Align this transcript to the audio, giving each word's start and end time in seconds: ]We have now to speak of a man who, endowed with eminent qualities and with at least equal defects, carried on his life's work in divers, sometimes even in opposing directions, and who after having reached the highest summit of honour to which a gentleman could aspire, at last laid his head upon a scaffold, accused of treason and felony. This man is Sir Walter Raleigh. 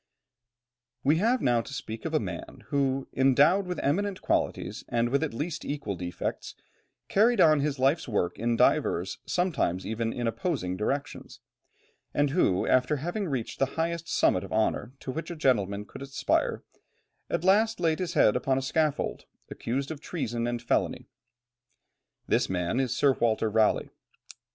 ]We 1.03 1.17
have 1.17 1.43
now 1.43 1.61
to 1.61 1.73
speak 1.75 2.05
of 2.05 2.13
a 2.15 2.19
man 2.19 2.63
who, 2.69 3.07
endowed 3.15 3.67
with 3.67 3.77
eminent 3.81 4.19
qualities 4.19 4.83
and 4.89 5.09
with 5.09 5.21
at 5.21 5.31
least 5.31 5.63
equal 5.63 5.95
defects, 5.95 6.55
carried 7.07 7.39
on 7.39 7.59
his 7.59 7.77
life's 7.77 8.07
work 8.07 8.39
in 8.39 8.55
divers, 8.57 9.19
sometimes 9.27 9.85
even 9.85 10.11
in 10.11 10.25
opposing 10.25 10.75
directions, 10.75 11.39
and 12.15 12.31
who 12.31 12.65
after 12.65 12.95
having 12.95 13.27
reached 13.27 13.59
the 13.59 13.67
highest 13.77 14.09
summit 14.09 14.43
of 14.43 14.51
honour 14.51 14.93
to 15.01 15.11
which 15.11 15.29
a 15.29 15.35
gentleman 15.35 15.85
could 15.85 16.01
aspire, 16.01 16.63
at 17.29 17.43
last 17.43 17.79
laid 17.79 17.99
his 17.99 18.15
head 18.15 18.35
upon 18.35 18.57
a 18.57 18.63
scaffold, 18.63 19.25
accused 19.51 19.91
of 19.91 20.01
treason 20.01 20.47
and 20.47 20.63
felony. 20.63 21.09
This 22.25 22.49
man 22.49 22.79
is 22.79 22.97
Sir 22.97 23.13
Walter 23.13 23.51
Raleigh. 23.51 23.91